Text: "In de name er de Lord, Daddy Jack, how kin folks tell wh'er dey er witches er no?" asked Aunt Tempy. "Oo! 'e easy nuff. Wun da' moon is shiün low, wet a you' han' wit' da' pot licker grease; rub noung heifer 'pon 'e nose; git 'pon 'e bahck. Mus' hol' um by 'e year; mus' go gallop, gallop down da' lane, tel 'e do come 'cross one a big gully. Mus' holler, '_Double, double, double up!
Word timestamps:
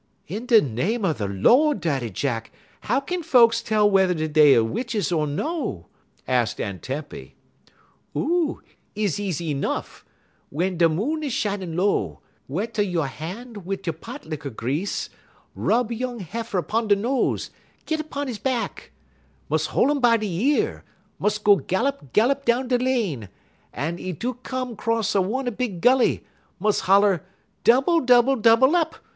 "In 0.25 0.47
de 0.47 0.59
name 0.63 1.05
er 1.05 1.13
de 1.13 1.27
Lord, 1.27 1.79
Daddy 1.79 2.09
Jack, 2.09 2.51
how 2.79 2.99
kin 3.01 3.21
folks 3.21 3.61
tell 3.61 3.87
wh'er 3.87 4.15
dey 4.15 4.55
er 4.55 4.63
witches 4.63 5.11
er 5.11 5.27
no?" 5.27 5.89
asked 6.27 6.59
Aunt 6.59 6.81
Tempy. 6.81 7.35
"Oo! 8.17 8.63
'e 8.97 9.03
easy 9.07 9.53
nuff. 9.53 10.03
Wun 10.49 10.75
da' 10.75 10.87
moon 10.87 11.21
is 11.21 11.33
shiün 11.33 11.75
low, 11.75 12.19
wet 12.47 12.79
a 12.79 12.83
you' 12.83 13.01
han' 13.03 13.63
wit' 13.63 13.83
da' 13.83 13.91
pot 13.91 14.25
licker 14.25 14.49
grease; 14.49 15.11
rub 15.53 15.91
noung 15.91 16.21
heifer 16.21 16.63
'pon 16.63 16.91
'e 16.91 16.95
nose; 16.95 17.51
git 17.85 18.09
'pon 18.09 18.27
'e 18.27 18.33
bahck. 18.43 18.89
Mus' 19.49 19.67
hol' 19.67 19.91
um 19.91 19.99
by 19.99 20.17
'e 20.19 20.25
year; 20.25 20.83
mus' 21.19 21.37
go 21.37 21.57
gallop, 21.57 22.11
gallop 22.11 22.43
down 22.43 22.67
da' 22.67 22.77
lane, 22.77 23.29
tel 23.75 23.99
'e 23.99 24.11
do 24.13 24.33
come 24.41 24.75
'cross 24.75 25.13
one 25.13 25.47
a 25.47 25.51
big 25.51 25.79
gully. 25.79 26.25
Mus' 26.59 26.79
holler, 26.87 27.23
'_Double, 27.65 28.03
double, 28.03 28.35
double 28.35 28.75
up! 28.75 28.95